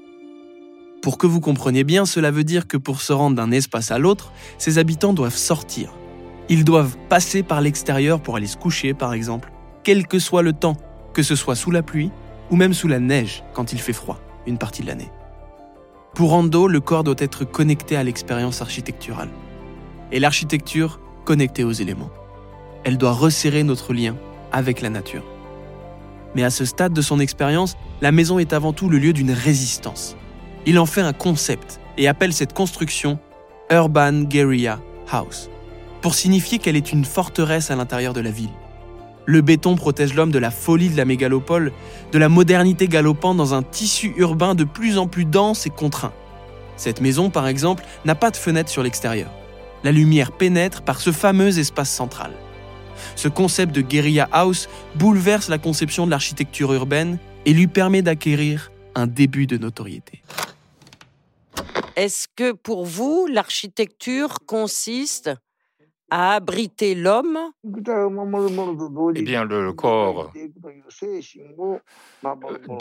Pour 1.02 1.18
que 1.18 1.26
vous 1.26 1.40
compreniez 1.40 1.85
bien, 1.85 2.06
cela 2.06 2.30
veut 2.30 2.44
dire 2.44 2.66
que 2.66 2.76
pour 2.76 3.00
se 3.00 3.12
rendre 3.12 3.37
d'un 3.37 3.50
espace 3.50 3.90
à 3.90 3.99
l'autre, 3.99 4.32
ses 4.59 4.78
habitants 4.78 5.12
doivent 5.12 5.37
sortir. 5.37 5.92
Ils 6.49 6.64
doivent 6.64 6.97
passer 7.09 7.42
par 7.42 7.61
l'extérieur 7.61 8.20
pour 8.20 8.37
aller 8.37 8.47
se 8.47 8.56
coucher, 8.56 8.92
par 8.92 9.12
exemple, 9.12 9.52
quel 9.82 10.06
que 10.06 10.18
soit 10.18 10.42
le 10.42 10.52
temps, 10.52 10.76
que 11.14 11.23
ce 11.23 11.37
soit 11.37 11.54
sous 11.54 11.70
la 11.70 11.82
pluie 11.82 12.11
ou 12.50 12.56
même 12.56 12.75
sous 12.75 12.88
la 12.88 12.99
neige 12.99 13.44
quand 13.54 13.73
il 13.73 13.80
fait 13.80 13.92
froid, 13.92 14.20
une 14.47 14.59
partie 14.59 14.82
de 14.82 14.88
l'année. 14.88 15.11
Pour 16.14 16.32
Ando, 16.35 16.66
le 16.66 16.80
corps 16.80 17.04
doit 17.04 17.14
être 17.18 17.44
connecté 17.44 17.97
à 17.97 18.02
l'expérience 18.02 18.61
architecturale. 18.61 19.30
Et 20.12 20.18
l'architecture 20.18 21.00
connectée 21.25 21.64
aux 21.64 21.73
éléments. 21.73 22.11
Elle 22.84 22.99
doit 22.99 23.12
resserrer 23.12 23.62
notre 23.62 23.92
lien 23.92 24.16
avec 24.52 24.80
la 24.80 24.90
nature. 24.90 25.25
Mais 26.34 26.44
à 26.44 26.50
ce 26.50 26.64
stade 26.64 26.92
de 26.92 27.02
son 27.02 27.20
expérience, 27.20 27.76
la 28.00 28.12
maison 28.12 28.38
est 28.38 28.52
avant 28.52 28.72
tout 28.72 28.88
le 28.88 28.99
lieu 28.99 29.12
d'une 29.12 29.32
résistance. 29.32 30.16
Il 30.66 30.78
en 30.78 30.87
fait 30.87 31.00
un 31.00 31.12
concept 31.12 31.80
et 31.99 32.08
appelle 32.08 32.32
cette 32.32 32.52
construction 32.52 33.18
Urban 33.70 34.22
Guerrilla 34.22 34.80
House, 35.10 35.50
pour 36.00 36.14
signifier 36.14 36.58
qu'elle 36.58 36.76
est 36.76 36.92
une 36.92 37.04
forteresse 37.04 37.70
à 37.70 37.76
l'intérieur 37.76 38.12
de 38.12 38.20
la 38.20 38.30
ville. 38.30 38.50
Le 39.26 39.42
béton 39.42 39.76
protège 39.76 40.14
l'homme 40.14 40.30
de 40.30 40.38
la 40.38 40.50
folie 40.50 40.88
de 40.88 40.96
la 40.96 41.04
mégalopole, 41.04 41.72
de 42.12 42.18
la 42.18 42.28
modernité 42.28 42.88
galopante 42.88 43.37
dans 43.37 43.54
un 43.54 43.62
tissu 43.62 44.14
urbain 44.16 44.54
de 44.54 44.64
plus 44.64 44.99
en 44.99 45.06
plus 45.06 45.25
dense 45.25 45.66
et 45.66 45.70
contraint. 45.70 46.12
Cette 46.76 47.00
maison, 47.00 47.30
par 47.30 47.46
exemple, 47.46 47.84
n'a 48.04 48.14
pas 48.14 48.30
de 48.30 48.37
fenêtre 48.37 48.70
sur 48.70 48.82
l'extérieur. 48.82 49.30
La 49.84 49.92
lumière 49.92 50.32
pénètre 50.32 50.82
par 50.82 51.00
ce 51.00 51.12
fameux 51.12 51.58
espace 51.58 51.90
central. 51.90 52.32
Ce 53.16 53.28
concept 53.28 53.75
de 53.75 53.80
guerilla 53.80 54.28
house 54.33 54.69
bouleverse 54.95 55.49
la 55.49 55.59
conception 55.59 56.07
de 56.07 56.11
l'architecture 56.11 56.73
urbaine 56.73 57.19
et 57.45 57.52
lui 57.52 57.66
permet 57.66 58.02
d'acquérir 58.02 58.71
un 58.95 59.07
début 59.07 59.47
de 59.47 59.57
notoriété. 59.57 60.23
Est-ce 61.97 62.28
que 62.35 62.52
pour 62.52 62.85
vous, 62.87 63.26
l'architecture 63.26 64.38
consiste 64.47 65.30
à 66.11 66.35
abriter 66.35 66.95
l'homme? 66.95 67.38
Eh 67.64 69.23
bien, 69.23 69.45
le 69.45 69.73
corps 69.73 70.33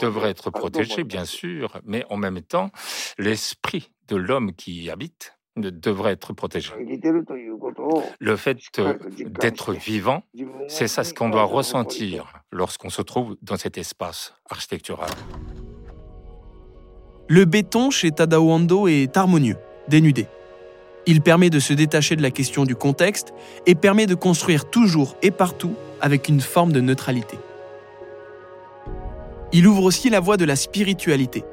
devrait 0.00 0.30
être 0.30 0.50
protégé, 0.50 1.04
bien 1.04 1.24
sûr, 1.24 1.80
mais 1.84 2.04
en 2.10 2.16
même 2.16 2.42
temps, 2.42 2.70
l'esprit 3.18 3.90
de 4.08 4.16
l'homme 4.16 4.52
qui 4.54 4.84
y 4.84 4.90
habite 4.90 5.36
devrait 5.56 6.12
être 6.12 6.32
protégé. 6.32 6.72
Le 8.18 8.36
fait 8.36 8.58
d'être 9.40 9.72
vivant, 9.72 10.22
c'est 10.68 10.88
ça 10.88 11.04
ce 11.04 11.12
qu'on 11.12 11.28
doit 11.28 11.44
ressentir 11.44 12.32
lorsqu'on 12.52 12.90
se 12.90 13.02
trouve 13.02 13.36
dans 13.42 13.56
cet 13.56 13.78
espace 13.78 14.34
architectural. 14.48 15.10
Le 17.28 17.44
béton 17.44 17.90
chez 17.90 18.10
Tadao 18.10 18.50
Ando 18.50 18.88
est 18.88 19.16
harmonieux, 19.16 19.56
dénudé. 19.88 20.26
Il 21.06 21.20
permet 21.20 21.50
de 21.50 21.58
se 21.60 21.72
détacher 21.72 22.16
de 22.16 22.22
la 22.22 22.30
question 22.30 22.64
du 22.64 22.74
contexte 22.74 23.32
et 23.66 23.74
permet 23.74 24.06
de 24.06 24.14
construire 24.14 24.68
toujours 24.68 25.16
et 25.22 25.30
partout 25.30 25.74
avec 26.00 26.28
une 26.28 26.40
forme 26.40 26.72
de 26.72 26.80
neutralité. 26.80 27.38
Il 29.52 29.66
ouvre 29.66 29.82
aussi 29.82 30.10
la 30.10 30.20
voie 30.20 30.36
de 30.36 30.44
la 30.44 30.56
spiritualité. 30.56 31.44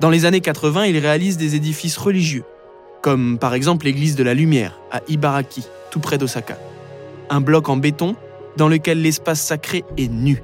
Dans 0.00 0.10
les 0.10 0.24
années 0.24 0.40
80, 0.40 0.86
il 0.86 0.98
réalise 0.98 1.36
des 1.36 1.54
édifices 1.54 1.96
religieux, 1.96 2.44
comme 3.02 3.38
par 3.38 3.52
exemple 3.52 3.84
l'église 3.84 4.14
de 4.14 4.22
la 4.22 4.32
Lumière 4.32 4.78
à 4.90 5.00
Ibaraki, 5.08 5.66
tout 5.90 6.00
près 6.00 6.18
d'Osaka. 6.18 6.56
Un 7.28 7.40
bloc 7.40 7.68
en 7.68 7.76
béton 7.76 8.14
dans 8.56 8.68
lequel 8.68 9.02
l'espace 9.02 9.40
sacré 9.40 9.84
est 9.98 10.08
nu, 10.08 10.42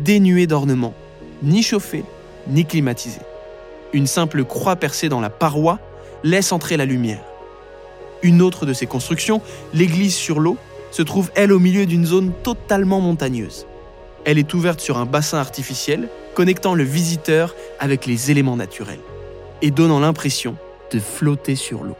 dénué 0.00 0.46
d'ornements, 0.46 0.94
ni 1.42 1.62
chauffé, 1.62 2.04
ni 2.48 2.64
climatisé. 2.64 3.20
Une 3.92 4.06
simple 4.06 4.44
croix 4.44 4.76
percée 4.76 5.08
dans 5.08 5.20
la 5.20 5.30
paroi 5.30 5.78
laisse 6.24 6.52
entrer 6.52 6.76
la 6.76 6.84
lumière. 6.84 7.22
Une 8.22 8.42
autre 8.42 8.66
de 8.66 8.72
ces 8.72 8.86
constructions, 8.86 9.40
l'église 9.72 10.14
sur 10.14 10.40
l'eau, 10.40 10.56
se 10.90 11.02
trouve 11.02 11.30
elle 11.34 11.52
au 11.52 11.58
milieu 11.58 11.86
d'une 11.86 12.06
zone 12.06 12.32
totalement 12.42 13.00
montagneuse. 13.00 13.66
Elle 14.24 14.38
est 14.38 14.52
ouverte 14.52 14.80
sur 14.80 14.98
un 14.98 15.06
bassin 15.06 15.38
artificiel 15.38 16.08
connectant 16.34 16.74
le 16.74 16.82
visiteur 16.82 17.54
avec 17.78 18.06
les 18.06 18.30
éléments 18.30 18.56
naturels 18.56 18.98
et 19.62 19.70
donnant 19.70 20.00
l'impression 20.00 20.56
de 20.92 20.98
flotter 20.98 21.56
sur 21.56 21.84
l'eau. 21.84 21.96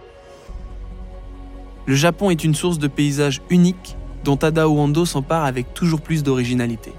Le 1.87 1.95
Japon 1.95 2.31
est 2.31 2.45
une 2.45 2.55
source 2.55 2.79
de 2.79 2.87
paysages 2.87 3.41
uniques 3.51 3.97
dont 4.25 4.37
Tadao 4.37 4.79
Ando 4.79 5.07
s'empare 5.07 5.45
avec 5.45 5.73
toujours 5.75 6.01
plus 6.01 6.23
d'originalité. 6.23 6.93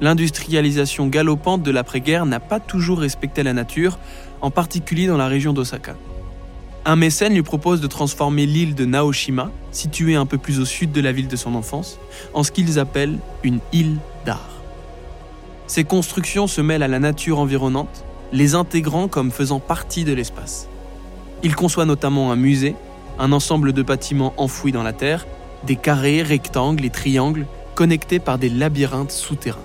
L'industrialisation 0.00 1.06
galopante 1.06 1.62
de 1.62 1.70
l'après-guerre 1.70 2.26
n'a 2.26 2.40
pas 2.40 2.60
toujours 2.60 3.00
respecté 3.00 3.42
la 3.42 3.52
nature, 3.52 3.98
en 4.40 4.50
particulier 4.50 5.06
dans 5.06 5.16
la 5.16 5.28
région 5.28 5.52
d'Osaka. 5.52 5.96
Un 6.86 6.96
mécène 6.96 7.34
lui 7.34 7.42
propose 7.42 7.80
de 7.80 7.86
transformer 7.86 8.44
l'île 8.44 8.74
de 8.74 8.84
Naoshima, 8.84 9.50
située 9.70 10.16
un 10.16 10.26
peu 10.26 10.36
plus 10.36 10.60
au 10.60 10.64
sud 10.64 10.92
de 10.92 11.00
la 11.00 11.12
ville 11.12 11.28
de 11.28 11.36
son 11.36 11.54
enfance, 11.54 11.98
en 12.34 12.42
ce 12.42 12.52
qu'ils 12.52 12.78
appellent 12.78 13.18
une 13.42 13.60
île 13.72 13.96
d'art. 14.26 14.50
Ces 15.66 15.84
constructions 15.84 16.46
se 16.46 16.60
mêlent 16.60 16.82
à 16.82 16.88
la 16.88 16.98
nature 16.98 17.38
environnante, 17.38 18.04
les 18.32 18.54
intégrant 18.54 19.08
comme 19.08 19.30
faisant 19.30 19.60
partie 19.60 20.04
de 20.04 20.12
l'espace. 20.12 20.68
Il 21.44 21.54
conçoit 21.54 21.84
notamment 21.84 22.32
un 22.32 22.36
musée, 22.36 22.74
un 23.18 23.30
ensemble 23.30 23.74
de 23.74 23.82
bâtiments 23.82 24.32
enfouis 24.38 24.72
dans 24.72 24.82
la 24.82 24.94
terre, 24.94 25.26
des 25.64 25.76
carrés, 25.76 26.22
rectangles 26.22 26.84
et 26.86 26.90
triangles 26.90 27.46
connectés 27.74 28.18
par 28.18 28.38
des 28.38 28.48
labyrinthes 28.48 29.12
souterrains. 29.12 29.60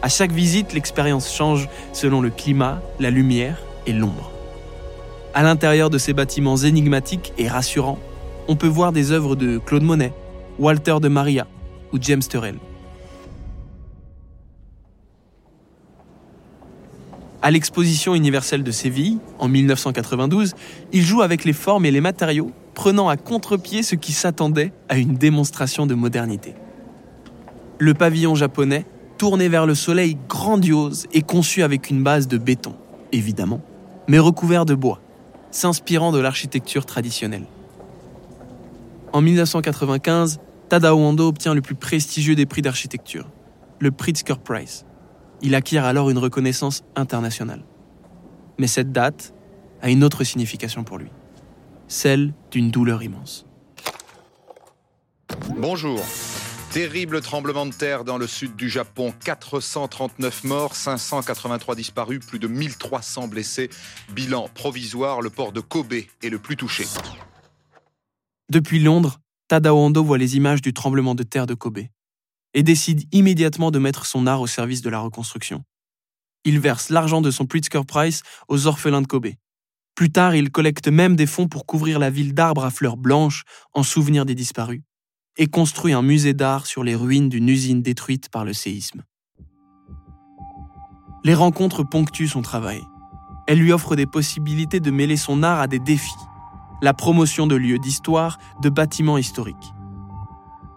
À 0.00 0.08
chaque 0.08 0.32
visite, 0.32 0.72
l'expérience 0.72 1.30
change 1.30 1.68
selon 1.92 2.22
le 2.22 2.30
climat, 2.30 2.80
la 2.98 3.10
lumière 3.10 3.58
et 3.86 3.92
l'ombre. 3.92 4.30
À 5.34 5.42
l'intérieur 5.42 5.90
de 5.90 5.98
ces 5.98 6.14
bâtiments 6.14 6.56
énigmatiques 6.56 7.34
et 7.36 7.46
rassurants, 7.46 7.98
on 8.48 8.56
peut 8.56 8.66
voir 8.66 8.92
des 8.92 9.12
œuvres 9.12 9.36
de 9.36 9.58
Claude 9.58 9.82
Monet, 9.82 10.14
Walter 10.58 10.96
de 11.02 11.08
Maria 11.08 11.46
ou 11.92 11.98
James 12.00 12.22
Turrell. 12.26 12.56
À 17.42 17.50
l'exposition 17.50 18.14
universelle 18.14 18.62
de 18.62 18.70
Séville, 18.70 19.18
en 19.38 19.48
1992, 19.48 20.54
il 20.92 21.02
joue 21.02 21.22
avec 21.22 21.44
les 21.44 21.54
formes 21.54 21.86
et 21.86 21.90
les 21.90 22.02
matériaux, 22.02 22.50
prenant 22.74 23.08
à 23.08 23.16
contre-pied 23.16 23.82
ce 23.82 23.94
qui 23.94 24.12
s'attendait 24.12 24.72
à 24.90 24.98
une 24.98 25.14
démonstration 25.14 25.86
de 25.86 25.94
modernité. 25.94 26.54
Le 27.78 27.94
pavillon 27.94 28.34
japonais, 28.34 28.84
tourné 29.16 29.48
vers 29.48 29.64
le 29.64 29.74
soleil 29.74 30.18
grandiose 30.28 31.06
et 31.12 31.22
conçu 31.22 31.62
avec 31.62 31.88
une 31.88 32.02
base 32.02 32.28
de 32.28 32.36
béton, 32.36 32.74
évidemment, 33.10 33.62
mais 34.06 34.18
recouvert 34.18 34.66
de 34.66 34.74
bois, 34.74 35.00
s'inspirant 35.50 36.12
de 36.12 36.20
l'architecture 36.20 36.84
traditionnelle. 36.84 37.44
En 39.14 39.22
1995, 39.22 40.40
Tadao 40.68 40.98
Ando 40.98 41.26
obtient 41.26 41.54
le 41.54 41.62
plus 41.62 41.74
prestigieux 41.74 42.34
des 42.34 42.46
prix 42.46 42.62
d'architecture, 42.62 43.26
le 43.78 43.90
Pritzker 43.90 44.38
Prize. 44.38 44.84
Il 45.42 45.54
acquiert 45.54 45.84
alors 45.84 46.10
une 46.10 46.18
reconnaissance 46.18 46.82
internationale. 46.96 47.64
Mais 48.58 48.66
cette 48.66 48.92
date 48.92 49.32
a 49.80 49.90
une 49.90 50.04
autre 50.04 50.22
signification 50.24 50.84
pour 50.84 50.98
lui, 50.98 51.08
celle 51.88 52.34
d'une 52.50 52.70
douleur 52.70 53.02
immense. 53.02 53.46
Bonjour. 55.56 56.00
Terrible 56.72 57.20
tremblement 57.20 57.66
de 57.66 57.72
terre 57.72 58.04
dans 58.04 58.18
le 58.18 58.26
sud 58.26 58.54
du 58.54 58.68
Japon. 58.68 59.12
439 59.24 60.44
morts, 60.44 60.76
583 60.76 61.74
disparus, 61.74 62.20
plus 62.20 62.38
de 62.38 62.46
1300 62.46 63.28
blessés. 63.28 63.70
Bilan 64.12 64.48
provisoire, 64.54 65.20
le 65.20 65.30
port 65.30 65.52
de 65.52 65.60
Kobe 65.60 65.94
est 65.94 66.28
le 66.28 66.38
plus 66.38 66.56
touché. 66.56 66.84
Depuis 68.50 68.78
Londres, 68.78 69.18
Tadao 69.48 69.78
Ando 69.78 70.04
voit 70.04 70.18
les 70.18 70.36
images 70.36 70.62
du 70.62 70.72
tremblement 70.72 71.14
de 71.14 71.22
terre 71.22 71.46
de 71.46 71.54
Kobe 71.54 71.80
et 72.54 72.62
décide 72.62 73.02
immédiatement 73.12 73.70
de 73.70 73.78
mettre 73.78 74.06
son 74.06 74.26
art 74.26 74.40
au 74.40 74.46
service 74.46 74.82
de 74.82 74.90
la 74.90 75.00
reconstruction. 75.00 75.62
Il 76.44 76.58
verse 76.58 76.90
l'argent 76.90 77.20
de 77.20 77.30
son 77.30 77.46
Pritzker 77.46 77.84
Prize 77.86 78.22
aux 78.48 78.66
orphelins 78.66 79.02
de 79.02 79.06
Kobe. 79.06 79.28
Plus 79.94 80.10
tard, 80.10 80.34
il 80.34 80.50
collecte 80.50 80.88
même 80.88 81.16
des 81.16 81.26
fonds 81.26 81.48
pour 81.48 81.66
couvrir 81.66 81.98
la 81.98 82.10
ville 82.10 82.32
d'arbres 82.32 82.64
à 82.64 82.70
fleurs 82.70 82.96
blanches 82.96 83.44
en 83.74 83.82
souvenir 83.82 84.24
des 84.24 84.34
disparus 84.34 84.80
et 85.36 85.46
construit 85.46 85.92
un 85.92 86.02
musée 86.02 86.34
d'art 86.34 86.66
sur 86.66 86.82
les 86.82 86.94
ruines 86.94 87.28
d'une 87.28 87.48
usine 87.48 87.82
détruite 87.82 88.28
par 88.30 88.44
le 88.44 88.52
séisme. 88.52 89.02
Les 91.22 91.34
rencontres 91.34 91.82
ponctuent 91.82 92.28
son 92.28 92.42
travail. 92.42 92.80
Elles 93.46 93.58
lui 93.58 93.72
offrent 93.72 93.96
des 93.96 94.06
possibilités 94.06 94.80
de 94.80 94.90
mêler 94.90 95.16
son 95.16 95.42
art 95.42 95.60
à 95.60 95.66
des 95.66 95.78
défis, 95.78 96.14
la 96.82 96.94
promotion 96.94 97.46
de 97.46 97.56
lieux 97.56 97.78
d'histoire, 97.78 98.38
de 98.62 98.70
bâtiments 98.70 99.18
historiques. 99.18 99.74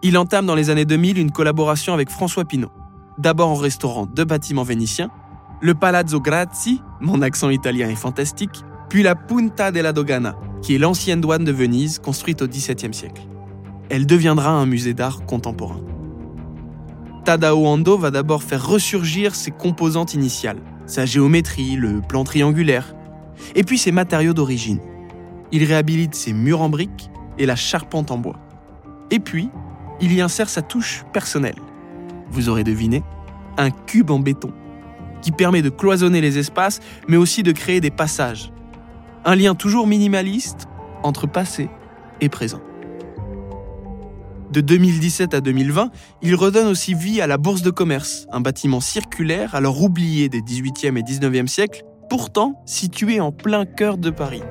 Il 0.06 0.18
entame 0.18 0.44
dans 0.44 0.54
les 0.54 0.68
années 0.68 0.84
2000 0.84 1.16
une 1.16 1.30
collaboration 1.30 1.94
avec 1.94 2.10
François 2.10 2.44
Pinault, 2.44 2.70
d'abord 3.16 3.48
en 3.48 3.54
restaurant 3.54 4.04
deux 4.04 4.26
bâtiments 4.26 4.62
vénitiens, 4.62 5.08
le 5.62 5.72
Palazzo 5.72 6.20
Grazi, 6.20 6.82
mon 7.00 7.22
accent 7.22 7.48
italien 7.48 7.88
est 7.88 7.94
fantastique, 7.94 8.64
puis 8.90 9.02
la 9.02 9.14
Punta 9.14 9.70
della 9.70 9.94
Dogana, 9.94 10.36
qui 10.60 10.74
est 10.74 10.78
l'ancienne 10.78 11.22
douane 11.22 11.44
de 11.44 11.52
Venise 11.52 12.00
construite 12.00 12.42
au 12.42 12.46
XVIIe 12.46 12.92
siècle. 12.92 13.22
Elle 13.88 14.04
deviendra 14.04 14.50
un 14.50 14.66
musée 14.66 14.92
d'art 14.92 15.24
contemporain. 15.24 15.80
Tadao 17.24 17.64
Ando 17.64 17.96
va 17.96 18.10
d'abord 18.10 18.42
faire 18.42 18.66
ressurgir 18.66 19.34
ses 19.34 19.52
composantes 19.52 20.12
initiales, 20.12 20.60
sa 20.84 21.06
géométrie, 21.06 21.76
le 21.76 22.02
plan 22.02 22.24
triangulaire, 22.24 22.94
et 23.54 23.64
puis 23.64 23.78
ses 23.78 23.90
matériaux 23.90 24.34
d'origine. 24.34 24.80
Il 25.50 25.64
réhabilite 25.64 26.14
ses 26.14 26.34
murs 26.34 26.60
en 26.60 26.68
briques 26.68 27.08
et 27.38 27.46
la 27.46 27.56
charpente 27.56 28.10
en 28.10 28.18
bois. 28.18 28.36
Et 29.10 29.18
puis, 29.18 29.48
il 30.00 30.12
y 30.12 30.20
insère 30.20 30.48
sa 30.48 30.62
touche 30.62 31.04
personnelle. 31.12 31.58
Vous 32.30 32.48
aurez 32.48 32.64
deviné, 32.64 33.02
un 33.56 33.70
cube 33.70 34.10
en 34.10 34.18
béton. 34.18 34.52
qui 35.22 35.32
permet 35.32 35.62
de 35.62 35.70
cloisonner 35.70 36.20
les 36.20 36.36
espaces, 36.36 36.80
mais 37.08 37.16
aussi 37.16 37.42
de 37.42 37.52
créer 37.52 37.80
des 37.80 37.90
passages. 37.90 38.52
Un 39.24 39.36
lien 39.36 39.54
toujours 39.54 39.86
minimaliste 39.86 40.68
entre 41.02 41.26
passé 41.26 41.70
et 42.20 42.28
présent. 42.28 42.60
De 44.50 44.60
2017 44.60 45.32
à 45.32 45.40
2020, 45.40 45.90
il 46.20 46.34
redonne 46.34 46.68
aussi 46.68 46.92
vie 46.92 47.22
à 47.22 47.26
la 47.26 47.38
Bourse 47.38 47.62
de 47.62 47.70
commerce, 47.70 48.26
un 48.30 48.40
bâtiment 48.40 48.80
circulaire 48.80 49.54
alors 49.54 49.82
oublié 49.82 50.28
des 50.28 50.42
18e 50.42 50.98
et 50.98 51.02
19e 51.02 51.46
siècles, 51.46 51.84
pourtant 52.10 52.62
situé 52.66 53.18
en 53.18 53.32
plein 53.32 53.64
cœur 53.64 53.96
de 53.96 54.10
Paris. 54.10 54.42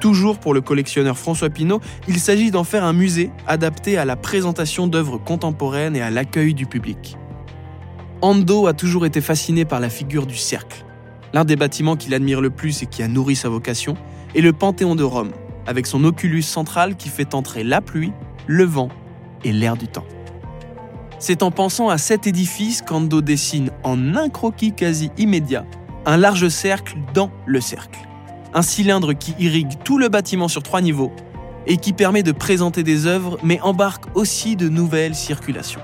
Toujours 0.00 0.38
pour 0.38 0.54
le 0.54 0.60
collectionneur 0.60 1.18
François 1.18 1.50
Pinault, 1.50 1.80
il 2.06 2.20
s'agit 2.20 2.52
d'en 2.52 2.62
faire 2.62 2.84
un 2.84 2.92
musée 2.92 3.30
adapté 3.46 3.98
à 3.98 4.04
la 4.04 4.14
présentation 4.14 4.86
d'œuvres 4.86 5.18
contemporaines 5.18 5.96
et 5.96 6.02
à 6.02 6.10
l'accueil 6.10 6.54
du 6.54 6.66
public. 6.66 7.16
Ando 8.22 8.66
a 8.66 8.74
toujours 8.74 9.06
été 9.06 9.20
fasciné 9.20 9.64
par 9.64 9.80
la 9.80 9.90
figure 9.90 10.26
du 10.26 10.36
cercle. 10.36 10.84
L'un 11.32 11.44
des 11.44 11.56
bâtiments 11.56 11.96
qu'il 11.96 12.14
admire 12.14 12.40
le 12.40 12.50
plus 12.50 12.82
et 12.82 12.86
qui 12.86 13.02
a 13.02 13.08
nourri 13.08 13.34
sa 13.34 13.48
vocation 13.48 13.94
est 14.34 14.40
le 14.40 14.52
Panthéon 14.52 14.94
de 14.94 15.02
Rome, 15.02 15.32
avec 15.66 15.86
son 15.86 16.04
oculus 16.04 16.42
central 16.42 16.96
qui 16.96 17.08
fait 17.08 17.34
entrer 17.34 17.64
la 17.64 17.80
pluie, 17.80 18.12
le 18.46 18.64
vent 18.64 18.88
et 19.44 19.52
l'air 19.52 19.76
du 19.76 19.88
temps. 19.88 20.06
C'est 21.18 21.42
en 21.42 21.50
pensant 21.50 21.88
à 21.88 21.98
cet 21.98 22.28
édifice 22.28 22.82
qu'Ando 22.82 23.20
dessine 23.20 23.70
en 23.82 24.14
un 24.14 24.28
croquis 24.28 24.72
quasi 24.72 25.10
immédiat 25.18 25.66
un 26.06 26.16
large 26.16 26.48
cercle 26.48 26.96
dans 27.12 27.30
le 27.44 27.60
cercle 27.60 28.07
un 28.54 28.62
cylindre 28.62 29.12
qui 29.12 29.34
irrigue 29.38 29.72
tout 29.84 29.98
le 29.98 30.08
bâtiment 30.08 30.48
sur 30.48 30.62
trois 30.62 30.80
niveaux 30.80 31.12
et 31.66 31.76
qui 31.76 31.92
permet 31.92 32.22
de 32.22 32.32
présenter 32.32 32.82
des 32.82 33.06
œuvres 33.06 33.38
mais 33.42 33.60
embarque 33.60 34.04
aussi 34.14 34.56
de 34.56 34.68
nouvelles 34.68 35.14
circulations. 35.14 35.80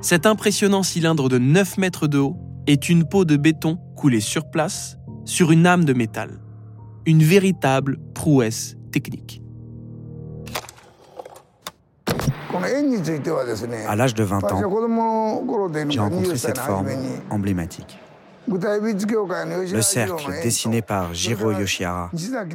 Cet 0.00 0.26
impressionnant 0.26 0.82
cylindre 0.82 1.28
de 1.28 1.38
9 1.38 1.78
mètres 1.78 2.06
de 2.06 2.18
haut 2.18 2.36
est 2.66 2.88
une 2.88 3.04
peau 3.04 3.24
de 3.24 3.36
béton 3.36 3.78
coulée 3.96 4.20
sur 4.20 4.50
place 4.50 4.96
sur 5.24 5.52
une 5.52 5.66
âme 5.66 5.84
de 5.84 5.92
métal. 5.92 6.40
Une 7.06 7.22
véritable 7.22 7.98
prouesse 8.14 8.76
technique. 8.92 9.42
À 13.86 13.96
l'âge 13.96 14.14
de 14.14 14.24
20 14.24 14.52
ans, 14.52 14.60
j'ai 15.88 16.00
rencontré 16.00 16.36
cette 16.36 16.58
forme 16.58 16.88
emblématique. 17.30 17.98
Le 18.50 19.82
cercle, 19.82 20.32
dessiné 20.42 20.82
par 20.82 21.14
Jiro 21.14 21.52
Yoshihara, 21.52 22.10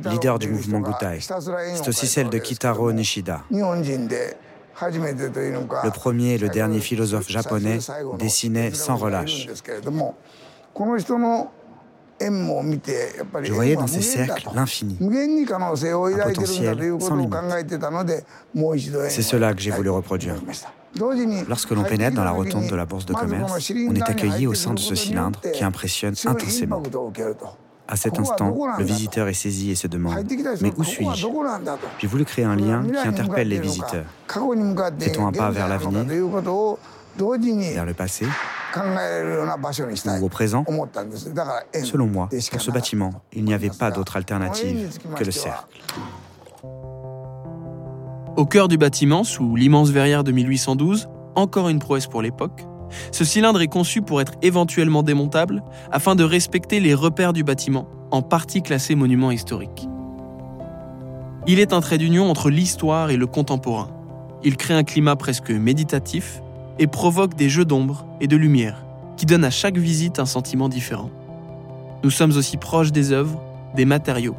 leader 0.05 0.37
du 0.39 0.49
mouvement 0.49 0.81
Gutai, 0.81 1.19
c'est 1.21 1.87
aussi 1.87 2.07
celle 2.07 2.27
de 2.29 2.37
Kitaro 2.37 2.91
Nishida, 2.91 3.43
le 3.49 4.91
premier 5.91 6.33
et 6.33 6.37
le 6.37 6.49
dernier 6.49 6.81
philosophe 6.81 7.29
japonais 7.29 7.79
dessinait 8.19 8.73
sans 8.73 8.97
relâche. 8.97 9.47
Je 13.43 13.53
voyais 13.53 13.75
dans 13.75 13.87
ces 13.87 14.01
cercles 14.01 14.49
l'infini, 14.53 14.97
un 15.01 15.07
potentiel 16.27 16.77
sans 16.99 17.15
limite. 17.15 17.33
C'est 19.09 19.21
cela 19.21 19.53
que 19.53 19.61
j'ai 19.61 19.71
voulu 19.71 19.89
reproduire. 19.89 20.35
Lorsque 21.47 21.71
l'on 21.71 21.83
pénètre 21.83 22.15
dans 22.15 22.23
la 22.23 22.31
rotonde 22.31 22.67
de 22.67 22.75
la 22.75 22.85
bourse 22.85 23.05
de 23.05 23.13
commerce, 23.13 23.71
on 23.89 23.95
est 23.95 24.09
accueilli 24.09 24.47
au 24.47 24.53
sein 24.53 24.73
de 24.73 24.79
ce 24.79 24.95
cylindre 24.95 25.39
qui 25.53 25.63
impressionne 25.63 26.15
intensément. 26.25 26.81
À 27.87 27.95
cet 27.95 28.17
instant, 28.17 28.55
le 28.77 28.83
visiteur 28.83 29.27
est 29.27 29.33
saisi 29.33 29.71
et 29.71 29.75
se 29.75 29.87
demande 29.87 30.25
Mais 30.61 30.71
où 30.75 30.83
suis-je? 30.83 31.27
J'ai 31.99 32.07
voulu 32.07 32.25
créer 32.25 32.45
un 32.45 32.55
lien 32.55 32.83
qui 32.83 33.07
interpelle 33.07 33.47
les 33.47 33.59
visiteurs. 33.59 34.05
Fait-on 34.99 35.27
un 35.27 35.31
pas 35.31 35.51
vers 35.51 35.67
l'avenir, 35.67 36.05
vers 37.17 37.85
le 37.85 37.93
passé 37.93 38.25
ou 38.75 40.25
au 40.25 40.29
présent? 40.29 40.65
Selon 41.83 42.07
moi, 42.07 42.29
pour 42.51 42.61
ce 42.61 42.71
bâtiment, 42.71 43.13
il 43.33 43.45
n'y 43.45 43.53
avait 43.53 43.69
pas 43.69 43.91
d'autre 43.91 44.17
alternative 44.17 44.97
que 45.15 45.23
le 45.23 45.31
cercle. 45.31 45.65
Au 48.37 48.45
cœur 48.45 48.67
du 48.67 48.77
bâtiment, 48.77 49.23
sous 49.23 49.55
l'immense 49.55 49.91
verrière 49.91 50.25
de 50.25 50.33
1812, 50.33 51.07
encore 51.35 51.69
une 51.69 51.79
prouesse 51.79 52.07
pour 52.07 52.21
l'époque, 52.21 52.65
ce 53.11 53.23
cylindre 53.23 53.61
est 53.61 53.69
conçu 53.69 54.01
pour 54.01 54.19
être 54.19 54.33
éventuellement 54.41 55.03
démontable 55.03 55.63
afin 55.89 56.15
de 56.15 56.23
respecter 56.25 56.81
les 56.81 56.93
repères 56.93 57.31
du 57.31 57.45
bâtiment, 57.45 57.87
en 58.11 58.21
partie 58.21 58.61
classé 58.61 58.93
monument 58.95 59.31
historique. 59.31 59.87
Il 61.47 61.59
est 61.59 61.71
un 61.71 61.79
trait 61.79 61.97
d'union 61.97 62.29
entre 62.29 62.49
l'histoire 62.49 63.09
et 63.09 63.15
le 63.15 63.25
contemporain. 63.25 63.89
Il 64.43 64.57
crée 64.57 64.73
un 64.73 64.83
climat 64.83 65.15
presque 65.15 65.51
méditatif 65.51 66.41
et 66.77 66.87
provoque 66.87 67.35
des 67.35 67.49
jeux 67.49 67.65
d'ombre 67.65 68.05
et 68.19 68.27
de 68.27 68.35
lumière 68.35 68.85
qui 69.15 69.25
donnent 69.25 69.45
à 69.45 69.49
chaque 69.49 69.77
visite 69.77 70.19
un 70.19 70.25
sentiment 70.25 70.67
différent. 70.67 71.09
Nous 72.03 72.09
sommes 72.09 72.35
aussi 72.35 72.57
proches 72.57 72.91
des 72.91 73.13
œuvres, 73.13 73.41
des 73.75 73.85
matériaux, 73.85 74.35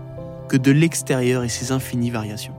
que 0.49 0.59
de 0.59 0.71
l'extérieur 0.71 1.45
et 1.45 1.49
ses 1.49 1.73
infinies 1.73 2.11
variations. 2.11 2.56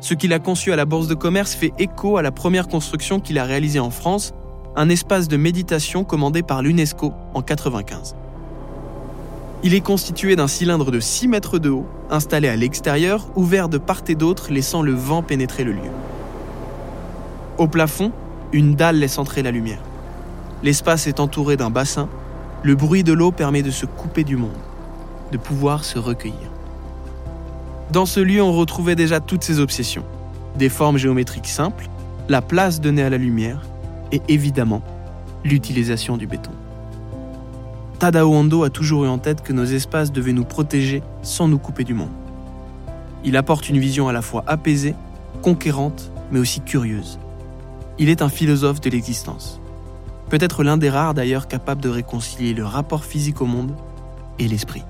Ce 0.00 0.14
qu'il 0.14 0.32
a 0.32 0.38
conçu 0.38 0.72
à 0.72 0.76
la 0.76 0.86
Bourse 0.86 1.08
de 1.08 1.14
commerce 1.14 1.54
fait 1.54 1.72
écho 1.78 2.16
à 2.16 2.22
la 2.22 2.32
première 2.32 2.68
construction 2.68 3.20
qu'il 3.20 3.38
a 3.38 3.44
réalisée 3.44 3.80
en 3.80 3.90
France, 3.90 4.32
un 4.74 4.88
espace 4.88 5.28
de 5.28 5.36
méditation 5.36 6.04
commandé 6.04 6.42
par 6.42 6.62
l'UNESCO 6.62 7.06
en 7.34 7.40
1995. 7.40 8.16
Il 9.62 9.74
est 9.74 9.82
constitué 9.82 10.36
d'un 10.36 10.48
cylindre 10.48 10.90
de 10.90 11.00
6 11.00 11.28
mètres 11.28 11.58
de 11.58 11.68
haut, 11.68 11.86
installé 12.08 12.48
à 12.48 12.56
l'extérieur, 12.56 13.28
ouvert 13.36 13.68
de 13.68 13.76
part 13.76 14.02
et 14.08 14.14
d'autre, 14.14 14.50
laissant 14.50 14.80
le 14.80 14.92
vent 14.92 15.22
pénétrer 15.22 15.64
le 15.64 15.72
lieu. 15.72 15.90
Au 17.58 17.68
plafond, 17.68 18.10
une 18.52 18.74
dalle 18.74 18.96
laisse 18.96 19.18
entrer 19.18 19.42
la 19.42 19.50
lumière. 19.50 19.82
L'espace 20.62 21.06
est 21.06 21.20
entouré 21.20 21.58
d'un 21.58 21.68
bassin. 21.68 22.08
Le 22.62 22.74
bruit 22.74 23.04
de 23.04 23.12
l'eau 23.12 23.32
permet 23.32 23.62
de 23.62 23.70
se 23.70 23.84
couper 23.84 24.24
du 24.24 24.36
monde, 24.36 24.50
de 25.30 25.36
pouvoir 25.36 25.84
se 25.84 25.98
recueillir. 25.98 26.49
Dans 27.92 28.06
ce 28.06 28.20
lieu, 28.20 28.40
on 28.40 28.52
retrouvait 28.52 28.94
déjà 28.94 29.18
toutes 29.18 29.42
ces 29.42 29.58
obsessions. 29.58 30.04
Des 30.56 30.68
formes 30.68 30.96
géométriques 30.96 31.48
simples, 31.48 31.88
la 32.28 32.40
place 32.40 32.80
donnée 32.80 33.02
à 33.02 33.10
la 33.10 33.18
lumière 33.18 33.62
et 34.12 34.22
évidemment 34.28 34.82
l'utilisation 35.44 36.16
du 36.16 36.28
béton. 36.28 36.52
Tadao 37.98 38.32
Ando 38.32 38.62
a 38.62 38.70
toujours 38.70 39.06
eu 39.06 39.08
en 39.08 39.18
tête 39.18 39.42
que 39.42 39.52
nos 39.52 39.64
espaces 39.64 40.12
devaient 40.12 40.32
nous 40.32 40.44
protéger 40.44 41.02
sans 41.22 41.48
nous 41.48 41.58
couper 41.58 41.82
du 41.82 41.94
monde. 41.94 42.12
Il 43.24 43.36
apporte 43.36 43.68
une 43.68 43.78
vision 43.78 44.06
à 44.06 44.12
la 44.12 44.22
fois 44.22 44.44
apaisée, 44.46 44.94
conquérante, 45.42 46.12
mais 46.30 46.38
aussi 46.38 46.60
curieuse. 46.60 47.18
Il 47.98 48.08
est 48.08 48.22
un 48.22 48.28
philosophe 48.28 48.80
de 48.80 48.88
l'existence. 48.88 49.60
Peut-être 50.28 50.62
l'un 50.62 50.76
des 50.76 50.90
rares 50.90 51.14
d'ailleurs 51.14 51.48
capables 51.48 51.82
de 51.82 51.88
réconcilier 51.88 52.54
le 52.54 52.64
rapport 52.64 53.04
physique 53.04 53.42
au 53.42 53.46
monde 53.46 53.74
et 54.38 54.46
l'esprit. 54.46 54.84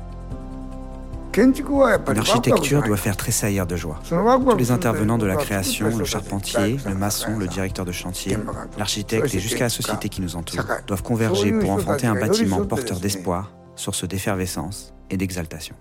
L'architecture 2.14 2.82
doit 2.82 2.96
faire 2.96 3.16
tressaillir 3.16 3.66
de 3.66 3.76
joie. 3.76 4.00
Tous 4.08 4.56
les 4.56 4.70
intervenants 4.70 5.18
de 5.18 5.26
la 5.26 5.36
création, 5.36 5.96
le 5.96 6.04
charpentier, 6.04 6.76
le 6.86 6.94
maçon, 6.94 7.38
le 7.38 7.46
directeur 7.46 7.84
de 7.84 7.92
chantier, 7.92 8.36
l'architecte 8.78 9.34
et 9.34 9.38
jusqu'à 9.38 9.64
la 9.64 9.70
société 9.70 10.08
qui 10.08 10.20
nous 10.20 10.36
entoure, 10.36 10.64
doivent 10.86 11.02
converger 11.02 11.52
pour 11.52 11.70
enfanter 11.70 12.06
un 12.06 12.14
bâtiment 12.14 12.64
porteur 12.64 13.00
d'espoir, 13.00 13.52
source 13.76 14.06
d'effervescence 14.06 14.92
et 15.10 15.16
d'exaltation. 15.16 15.74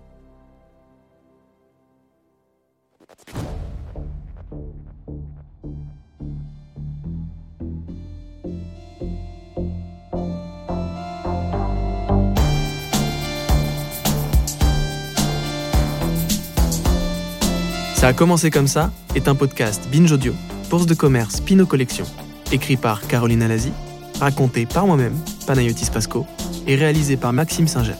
Ça 17.99 18.07
a 18.07 18.13
commencé 18.13 18.49
comme 18.49 18.69
ça 18.69 18.93
est 19.13 19.27
un 19.27 19.35
podcast 19.35 19.85
Binge 19.91 20.13
Audio, 20.13 20.33
Bourse 20.69 20.85
de 20.85 20.93
commerce 20.93 21.41
Pinot 21.41 21.65
Collection, 21.65 22.05
écrit 22.49 22.77
par 22.77 23.05
Caroline 23.05 23.43
Alazi, 23.43 23.73
raconté 24.21 24.65
par 24.65 24.87
moi-même, 24.87 25.17
Panayotis 25.45 25.89
Pasco, 25.91 26.25
et 26.65 26.77
réalisé 26.77 27.17
par 27.17 27.33
Maxime 27.33 27.67
Singer. 27.67 27.95